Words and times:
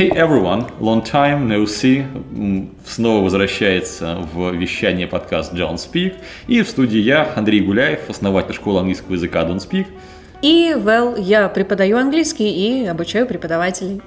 Hey 0.00 0.10
everyone, 0.12 0.66
long 0.80 1.02
time 1.02 1.46
no 1.46 1.66
see. 1.66 2.06
Снова 2.86 3.22
возвращается 3.22 4.26
в 4.32 4.50
вещание 4.52 5.06
подкаст 5.06 5.52
John 5.52 5.74
Speak. 5.74 6.14
И 6.46 6.62
в 6.62 6.70
студии 6.70 6.98
я, 6.98 7.30
Андрей 7.36 7.60
Гуляев, 7.60 8.08
основатель 8.08 8.54
школы 8.54 8.78
английского 8.80 9.12
языка 9.12 9.42
Don't 9.42 9.58
Speak. 9.58 9.88
И, 10.40 10.72
well, 10.74 11.20
я 11.20 11.50
преподаю 11.50 11.98
английский 11.98 12.48
и 12.48 12.86
обучаю 12.86 13.26
преподавателей. 13.26 14.00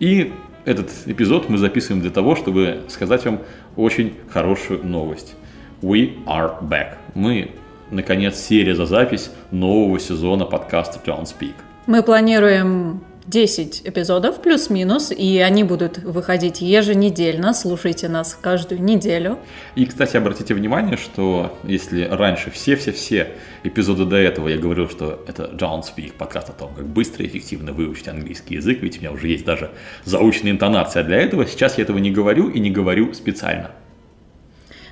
И 0.00 0.32
этот 0.64 0.88
эпизод 1.04 1.50
мы 1.50 1.58
записываем 1.58 2.00
для 2.00 2.10
того, 2.10 2.34
чтобы 2.34 2.84
сказать 2.88 3.22
вам 3.26 3.40
очень 3.76 4.14
хорошую 4.30 4.82
новость. 4.82 5.34
We 5.82 6.24
are 6.24 6.58
back. 6.62 6.94
Мы, 7.14 7.50
наконец, 7.90 8.38
серия 8.38 8.74
за 8.74 8.86
запись 8.86 9.30
нового 9.50 10.00
сезона 10.00 10.46
подкаста 10.46 10.98
John 11.04 11.24
Speak. 11.24 11.52
Мы 11.86 12.02
планируем 12.02 13.02
10 13.28 13.82
эпизодов 13.84 14.40
плюс-минус, 14.40 15.10
и 15.10 15.38
они 15.38 15.62
будут 15.62 15.98
выходить 15.98 16.62
еженедельно. 16.62 17.52
Слушайте 17.52 18.08
нас 18.08 18.38
каждую 18.40 18.82
неделю. 18.82 19.38
И, 19.74 19.84
кстати, 19.84 20.16
обратите 20.16 20.54
внимание, 20.54 20.96
что 20.96 21.58
если 21.62 22.04
раньше 22.04 22.50
все-все-все 22.50 23.28
эпизоды 23.64 24.06
до 24.06 24.16
этого 24.16 24.48
я 24.48 24.56
говорил, 24.56 24.88
что 24.88 25.22
это 25.26 25.50
John 25.52 25.82
Speak, 25.82 26.14
подкаст 26.14 26.48
о 26.48 26.52
том, 26.52 26.72
как 26.74 26.86
быстро 26.86 27.24
и 27.24 27.28
эффективно 27.28 27.72
выучить 27.72 28.08
английский 28.08 28.54
язык, 28.54 28.78
ведь 28.80 28.96
у 28.96 29.00
меня 29.00 29.12
уже 29.12 29.28
есть 29.28 29.44
даже 29.44 29.72
заученная 30.04 30.52
интонация 30.52 31.04
для 31.04 31.18
этого, 31.18 31.46
сейчас 31.46 31.76
я 31.76 31.84
этого 31.84 31.98
не 31.98 32.10
говорю 32.10 32.48
и 32.48 32.58
не 32.60 32.70
говорю 32.70 33.12
специально. 33.12 33.72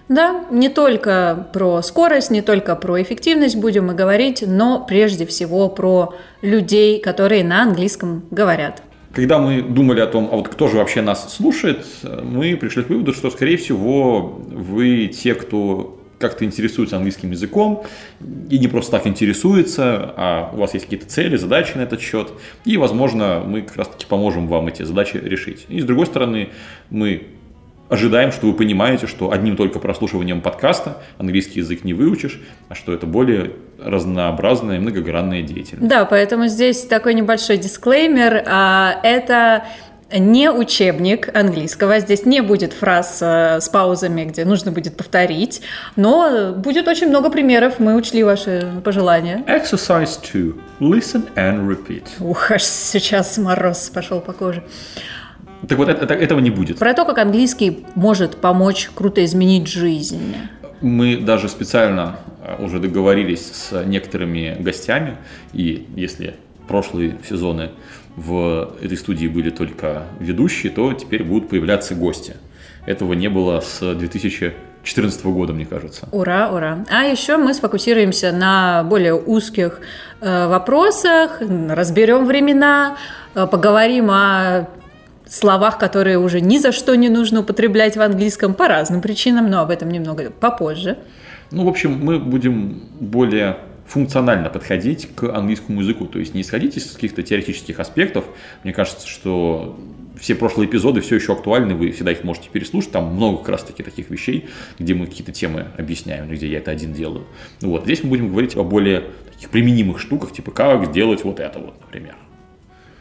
Да, 0.08 0.44
не 0.50 0.68
только 0.68 1.48
про 1.52 1.82
скорость, 1.82 2.30
не 2.30 2.40
только 2.40 2.76
про 2.76 3.02
эффективность 3.02 3.56
будем 3.56 3.86
мы 3.86 3.94
говорить, 3.94 4.44
но 4.46 4.84
прежде 4.86 5.26
всего 5.26 5.68
про 5.68 6.14
людей, 6.42 7.00
которые 7.00 7.42
на 7.42 7.62
английском 7.62 8.24
говорят. 8.30 8.82
Когда 9.12 9.38
мы 9.38 9.62
думали 9.62 10.00
о 10.00 10.06
том, 10.06 10.28
а 10.30 10.36
вот 10.36 10.48
кто 10.48 10.68
же 10.68 10.76
вообще 10.76 11.00
нас 11.00 11.34
слушает, 11.34 11.86
мы 12.22 12.56
пришли 12.56 12.84
к 12.84 12.88
выводу, 12.90 13.14
что, 13.14 13.30
скорее 13.30 13.56
всего, 13.56 14.40
вы 14.46 15.06
те, 15.08 15.34
кто 15.34 15.98
как-то 16.18 16.44
интересуется 16.44 16.96
английским 16.96 17.30
языком 17.30 17.84
и 18.48 18.58
не 18.58 18.68
просто 18.68 18.92
так 18.92 19.06
интересуется, 19.06 20.14
а 20.16 20.50
у 20.54 20.58
вас 20.58 20.74
есть 20.74 20.86
какие-то 20.86 21.06
цели, 21.06 21.36
задачи 21.36 21.72
на 21.76 21.82
этот 21.82 22.00
счет, 22.00 22.30
и, 22.64 22.76
возможно, 22.76 23.42
мы 23.44 23.62
как 23.62 23.76
раз-таки 23.76 24.06
поможем 24.06 24.48
вам 24.48 24.68
эти 24.68 24.82
задачи 24.82 25.16
решить. 25.16 25.66
И, 25.68 25.80
с 25.80 25.84
другой 25.84 26.06
стороны, 26.06 26.50
мы 26.90 27.26
ожидаем, 27.88 28.32
что 28.32 28.46
вы 28.46 28.54
понимаете, 28.54 29.06
что 29.06 29.32
одним 29.32 29.56
только 29.56 29.78
прослушиванием 29.78 30.40
подкаста 30.40 30.98
английский 31.18 31.60
язык 31.60 31.84
не 31.84 31.94
выучишь, 31.94 32.40
а 32.68 32.74
что 32.74 32.92
это 32.92 33.06
более 33.06 33.52
разнообразная 33.78 34.76
и 34.76 34.78
многогранная 34.78 35.42
деятельность. 35.42 35.88
Да, 35.88 36.04
поэтому 36.04 36.48
здесь 36.48 36.82
такой 36.82 37.14
небольшой 37.14 37.58
дисклеймер. 37.58 38.44
А, 38.46 38.98
это 39.02 39.64
не 40.12 40.50
учебник 40.50 41.34
английского. 41.34 41.98
Здесь 41.98 42.24
не 42.24 42.40
будет 42.40 42.72
фраз 42.72 43.18
э, 43.20 43.60
с 43.60 43.68
паузами, 43.68 44.24
где 44.24 44.44
нужно 44.44 44.70
будет 44.70 44.96
повторить, 44.96 45.62
но 45.96 46.54
будет 46.56 46.86
очень 46.86 47.08
много 47.08 47.28
примеров. 47.28 47.78
Мы 47.78 47.96
учли 47.96 48.22
ваши 48.22 48.72
пожелания. 48.84 49.42
Exercise 49.46 50.18
2. 50.78 50.88
Listen 50.88 51.28
and 51.34 51.66
repeat. 51.66 52.04
Ух, 52.20 52.50
аж 52.52 52.62
сейчас 52.62 53.36
мороз 53.38 53.90
пошел 53.90 54.20
по 54.20 54.32
коже. 54.32 54.62
Так 55.68 55.78
вот, 55.78 55.88
это, 55.88 56.14
этого 56.14 56.40
не 56.40 56.50
будет. 56.50 56.78
Про 56.78 56.94
то, 56.94 57.04
как 57.04 57.18
английский 57.18 57.84
может 57.94 58.36
помочь 58.36 58.90
круто 58.94 59.24
изменить 59.24 59.66
жизнь. 59.68 60.36
Мы 60.80 61.16
даже 61.16 61.48
специально 61.48 62.16
э, 62.42 62.62
уже 62.62 62.78
договорились 62.78 63.50
с 63.52 63.84
некоторыми 63.84 64.56
гостями, 64.60 65.16
и 65.52 65.86
если 65.96 66.34
прошлые 66.68 67.16
сезоны 67.28 67.70
в 68.16 68.74
этой 68.80 68.96
студии 68.96 69.26
были 69.26 69.50
только 69.50 70.04
ведущие, 70.20 70.72
то 70.72 70.92
теперь 70.92 71.22
будут 71.22 71.48
появляться 71.48 71.94
гости. 71.94 72.36
Этого 72.86 73.12
не 73.14 73.28
было 73.28 73.60
с 73.60 73.80
2014 73.80 75.24
года, 75.26 75.52
мне 75.52 75.66
кажется. 75.66 76.08
Ура, 76.12 76.50
ура. 76.50 76.84
А 76.90 77.04
еще 77.04 77.36
мы 77.36 77.52
сфокусируемся 77.52 78.32
на 78.32 78.84
более 78.84 79.14
узких 79.14 79.80
э, 80.20 80.48
вопросах, 80.48 81.40
разберем 81.40 82.26
времена, 82.26 82.96
э, 83.34 83.46
поговорим 83.46 84.10
о 84.10 84.68
словах, 85.28 85.78
которые 85.78 86.18
уже 86.18 86.40
ни 86.40 86.58
за 86.58 86.72
что 86.72 86.94
не 86.94 87.08
нужно 87.08 87.40
употреблять 87.40 87.96
в 87.96 88.00
английском 88.00 88.54
по 88.54 88.68
разным 88.68 89.00
причинам, 89.00 89.50
но 89.50 89.60
об 89.60 89.70
этом 89.70 89.90
немного 89.90 90.30
попозже. 90.30 90.98
Ну, 91.50 91.64
в 91.64 91.68
общем, 91.68 91.98
мы 92.02 92.18
будем 92.18 92.82
более 93.00 93.58
функционально 93.86 94.50
подходить 94.50 95.08
к 95.14 95.24
английскому 95.32 95.80
языку, 95.80 96.06
то 96.06 96.18
есть 96.18 96.34
не 96.34 96.42
исходить 96.42 96.76
из 96.76 96.90
каких-то 96.90 97.22
теоретических 97.22 97.78
аспектов. 97.78 98.24
Мне 98.64 98.72
кажется, 98.72 99.06
что 99.06 99.78
все 100.18 100.34
прошлые 100.34 100.68
эпизоды 100.68 101.00
все 101.00 101.16
еще 101.16 101.34
актуальны, 101.34 101.74
вы 101.74 101.92
всегда 101.92 102.12
их 102.12 102.24
можете 102.24 102.48
переслушать, 102.50 102.90
там 102.90 103.14
много 103.14 103.38
как 103.38 103.50
раз 103.50 103.64
таки 103.64 103.82
таких 103.82 104.10
вещей, 104.10 104.48
где 104.78 104.94
мы 104.94 105.06
какие-то 105.06 105.32
темы 105.32 105.66
объясняем, 105.76 106.28
где 106.28 106.48
я 106.48 106.58
это 106.58 106.70
один 106.70 106.92
делаю. 106.92 107.26
Вот, 107.60 107.84
здесь 107.84 108.02
мы 108.02 108.10
будем 108.10 108.30
говорить 108.30 108.56
о 108.56 108.64
более 108.64 109.04
таких 109.32 109.50
применимых 109.50 110.00
штуках, 110.00 110.32
типа 110.32 110.50
как 110.50 110.86
сделать 110.86 111.22
вот 111.22 111.38
это 111.38 111.58
вот, 111.58 111.80
например. 111.80 112.16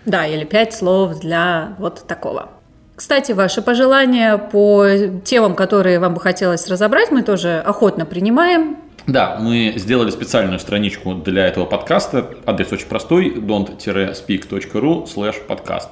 Да, 0.05 0.25
или 0.27 0.43
пять 0.43 0.73
слов 0.73 1.19
для 1.19 1.75
вот 1.79 2.05
такого. 2.07 2.49
Кстати, 2.95 3.33
ваши 3.33 3.61
пожелания 3.61 4.37
по 4.37 4.85
темам, 5.25 5.55
которые 5.55 5.99
вам 5.99 6.13
бы 6.13 6.21
хотелось 6.21 6.67
разобрать, 6.69 7.11
мы 7.11 7.23
тоже 7.23 7.59
охотно 7.59 8.05
принимаем. 8.05 8.77
Да, 9.07 9.37
мы 9.39 9.73
сделали 9.75 10.09
специальную 10.09 10.59
страничку 10.59 11.13
для 11.13 11.45
этого 11.45 11.65
подкаста. 11.65 12.29
Адрес 12.45 12.71
очень 12.71 12.87
простой, 12.87 13.35
don't-speak.ru 13.35 15.05
slash 15.05 15.35
podcast 15.47 15.89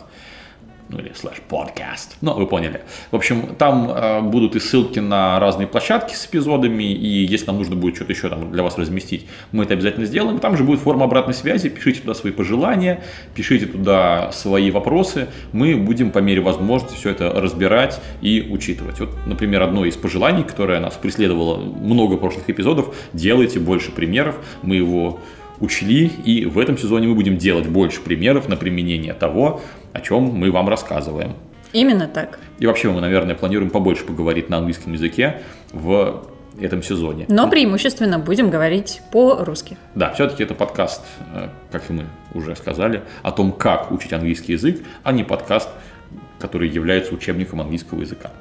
ну 0.90 1.00
или 1.00 1.12
слэш 1.14 1.42
подкаст. 1.48 2.18
Ну, 2.22 2.34
вы 2.34 2.46
поняли. 2.46 2.82
В 3.12 3.16
общем, 3.16 3.56
там 3.58 3.90
э, 3.90 4.22
будут 4.22 4.56
и 4.56 4.60
ссылки 4.60 5.00
на 5.00 5.40
разные 5.40 5.68
площадки 5.68 6.14
с 6.14 6.26
эпизодами, 6.26 6.84
и 6.84 7.26
если 7.26 7.48
нам 7.48 7.58
нужно 7.58 7.76
будет 7.76 7.96
что-то 7.96 8.14
еще 8.14 8.30
там 8.30 8.52
для 8.52 8.64
вас 8.64 8.78
разместить, 8.78 9.26
мы 9.52 9.64
это 9.64 9.74
обязательно 9.74 10.06
сделаем. 10.06 10.40
Там 10.40 10.58
же 10.58 10.64
будет 10.64 10.80
форма 10.80 11.06
обратной 11.06 11.34
связи, 11.34 11.70
пишите 11.70 12.02
туда 12.02 12.14
свои 12.14 12.32
пожелания, 12.32 13.04
пишите 13.36 13.66
туда 13.66 14.32
свои 14.32 14.72
вопросы, 14.72 15.30
мы 15.52 15.76
будем 15.76 16.12
по 16.12 16.20
мере 16.20 16.42
возможности 16.42 16.96
все 16.98 17.10
это 17.10 17.30
разбирать 17.32 18.02
и 18.22 18.48
учитывать. 18.50 19.00
Вот, 19.00 19.10
например, 19.26 19.64
одно 19.64 19.86
из 19.86 19.96
пожеланий, 19.96 20.44
которое 20.44 20.80
нас 20.80 20.96
преследовало 20.96 21.58
много 21.58 22.18
прошлых 22.18 22.50
эпизодов, 22.50 22.96
делайте 23.14 23.60
больше 23.60 23.92
примеров, 23.92 24.38
мы 24.62 24.76
его 24.76 25.20
учли, 25.60 26.12
и 26.26 26.46
в 26.46 26.60
этом 26.60 26.78
сезоне 26.78 27.08
мы 27.08 27.16
будем 27.16 27.38
делать 27.38 27.68
больше 27.68 28.02
примеров 28.02 28.48
на 28.50 28.58
применение 28.58 29.14
того, 29.14 29.62
о 29.92 30.02
чем 30.02 30.24
мы 30.24 30.52
вам 30.52 30.70
рассказываем. 30.70 31.34
Именно 31.72 32.08
так. 32.08 32.40
И 32.60 32.68
вообще 32.68 32.90
мы, 32.90 33.02
наверное, 33.02 33.36
планируем 33.36 33.72
побольше 33.72 34.06
поговорить 34.06 34.50
на 34.50 34.58
английском 34.58 34.94
языке 34.94 35.42
в 35.72 36.24
этом 36.60 36.84
сезоне. 36.84 37.26
Но 37.30 37.50
преимущественно 37.50 38.20
будем 38.20 38.50
говорить 38.50 39.02
по-русски. 39.12 39.78
Да, 39.96 40.14
все-таки 40.14 40.44
это 40.44 40.54
подкаст, 40.54 41.02
э, 41.34 41.50
как 41.72 41.90
и 41.90 41.94
мы 41.94 42.06
уже 42.34 42.56
сказали, 42.56 43.02
о 43.24 43.32
том, 43.32 43.52
как 43.52 43.92
учить 43.92 44.14
английский 44.14 44.54
язык, 44.54 44.82
а 45.04 45.12
не 45.12 45.24
подкаст, 45.24 45.70
который 46.40 46.70
является 46.70 47.14
учебником 47.14 47.62
английского 47.62 48.02
языка. 48.02 48.32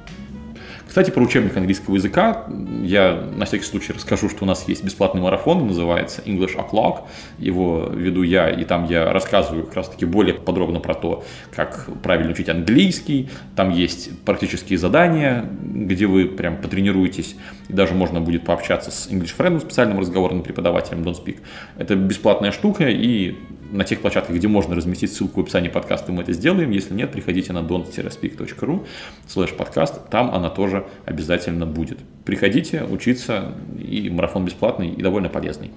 Кстати, 0.93 1.09
про 1.09 1.23
учебник 1.23 1.57
английского 1.57 1.95
языка 1.95 2.45
я 2.83 3.15
на 3.35 3.45
всякий 3.45 3.63
случай 3.63 3.93
расскажу, 3.93 4.29
что 4.29 4.43
у 4.43 4.47
нас 4.47 4.67
есть 4.67 4.83
бесплатный 4.83 5.23
марафон, 5.23 5.65
называется 5.65 6.21
English 6.23 6.55
O'Clock. 6.55 7.05
Его 7.39 7.89
веду 7.91 8.21
я, 8.21 8.47
и 8.47 8.63
там 8.63 8.85
я 8.85 9.11
рассказываю 9.11 9.65
как 9.65 9.73
раз-таки 9.73 10.05
более 10.05 10.35
подробно 10.35 10.79
про 10.79 10.93
то, 10.93 11.23
как 11.49 11.89
правильно 12.03 12.31
учить 12.31 12.47
английский. 12.47 13.31
Там 13.55 13.71
есть 13.71 14.19
практические 14.19 14.77
задания, 14.77 15.49
где 15.63 16.05
вы 16.05 16.25
прям 16.25 16.57
потренируетесь, 16.57 17.37
и 17.69 17.73
даже 17.73 17.95
можно 17.95 18.21
будет 18.21 18.45
пообщаться 18.45 18.91
с 18.91 19.09
English 19.09 19.35
Friend, 19.35 19.59
специальным 19.61 19.99
разговорным 19.99 20.43
преподавателем 20.43 21.01
Don't 21.01 21.19
Speak. 21.19 21.39
Это 21.75 21.95
бесплатная 21.95 22.51
штука, 22.51 22.87
и 22.87 23.35
на 23.73 23.83
тех 23.83 23.99
площадках, 24.01 24.35
где 24.35 24.47
можно 24.47 24.75
разместить 24.75 25.11
ссылку 25.13 25.41
в 25.41 25.43
описании 25.43 25.69
подкаста, 25.69 26.11
мы 26.11 26.21
это 26.21 26.33
сделаем. 26.33 26.71
Если 26.71 26.93
нет, 26.93 27.11
приходите 27.11 27.53
на 27.53 27.59
don't-speak.ru 27.59 28.85
слэш 29.27 29.53
подкаст, 29.53 30.09
там 30.09 30.33
она 30.33 30.49
тоже 30.49 30.85
обязательно 31.05 31.65
будет. 31.65 31.99
Приходите 32.23 32.83
учиться, 32.83 33.53
и 33.77 34.09
марафон 34.09 34.45
бесплатный 34.45 34.89
и 34.89 35.01
довольно 35.01 35.29
полезный. 35.29 35.71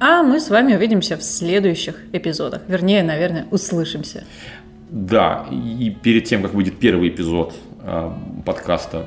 А 0.00 0.22
мы 0.22 0.40
с 0.40 0.48
вами 0.50 0.74
увидимся 0.74 1.16
в 1.16 1.22
следующих 1.22 2.02
эпизодах. 2.12 2.62
Вернее, 2.68 3.02
наверное, 3.02 3.46
услышимся. 3.50 4.24
Да, 4.90 5.46
и 5.50 5.90
перед 5.90 6.24
тем, 6.24 6.42
как 6.42 6.54
выйдет 6.54 6.78
первый 6.78 7.08
эпизод 7.08 7.54
э, 7.82 8.10
подкаста, 8.44 9.06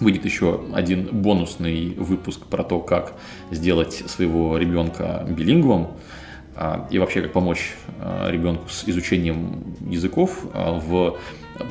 выйдет 0.00 0.24
еще 0.24 0.64
один 0.74 1.08
бонусный 1.10 1.94
выпуск 1.96 2.46
про 2.46 2.62
то, 2.62 2.80
как 2.80 3.14
сделать 3.50 4.04
своего 4.06 4.56
ребенка 4.56 5.26
билингвом. 5.28 5.88
А, 6.60 6.88
и 6.90 6.98
вообще 6.98 7.22
как 7.22 7.32
помочь 7.32 7.76
а, 8.00 8.28
ребенку 8.32 8.68
с 8.68 8.82
изучением 8.84 9.76
языков. 9.88 10.40
А, 10.52 10.72
в 10.72 11.16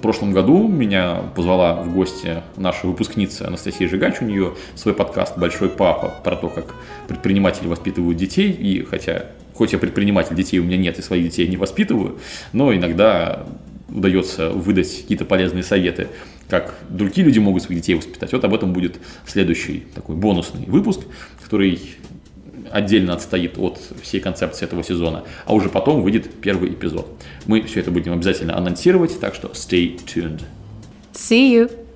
прошлом 0.02 0.32
году 0.32 0.66
меня 0.66 1.24
позвала 1.36 1.76
в 1.76 1.94
гости 1.94 2.42
наша 2.56 2.88
выпускница 2.88 3.48
Анастасия 3.48 3.90
Жигач, 3.90 4.22
у 4.22 4.26
нее 4.26 4.54
свой 4.76 4.94
подкаст 4.94 5.38
«Большой 5.38 5.68
папа» 5.68 6.14
про 6.24 6.38
то, 6.38 6.48
как 6.48 6.74
предприниматели 7.10 7.68
воспитывают 7.68 8.18
детей, 8.18 8.50
и 8.50 8.84
хотя 8.84 9.26
хоть 9.54 9.74
я 9.74 9.80
предприниматель, 9.80 10.36
детей 10.36 10.60
у 10.60 10.64
меня 10.64 10.78
нет, 10.78 11.00
и 11.00 11.02
своих 11.02 11.26
детей 11.26 11.50
не 11.50 11.58
воспитываю, 11.58 12.20
но 12.54 12.74
иногда 12.74 13.46
удается 13.90 14.52
выдать 14.52 15.02
какие-то 15.02 15.26
полезные 15.26 15.64
советы, 15.64 16.08
как 16.48 16.76
другие 16.88 17.26
люди 17.26 17.40
могут 17.40 17.64
своих 17.64 17.82
детей 17.82 17.96
воспитать. 17.96 18.32
Вот 18.32 18.44
об 18.46 18.54
этом 18.54 18.72
будет 18.72 19.00
следующий 19.26 19.86
такой 19.96 20.16
бонусный 20.16 20.66
выпуск, 20.66 21.02
который 21.44 21.82
отдельно 22.72 23.14
отстоит 23.14 23.58
от 23.58 23.80
всей 24.02 24.20
концепции 24.20 24.66
этого 24.66 24.84
сезона, 24.84 25.24
а 25.46 25.54
уже 25.54 25.70
потом 25.70 26.02
выйдет 26.02 26.30
первый 26.42 26.72
эпизод. 26.74 27.08
Мы 27.46 27.62
все 27.64 27.80
это 27.80 27.92
будем 27.92 28.14
обязательно 28.14 28.58
анонсировать, 28.58 29.20
так 29.20 29.36
что 29.36 29.50
stay 29.50 30.00
tuned. 30.06 30.42
See 31.14 31.52
you! 31.54 31.87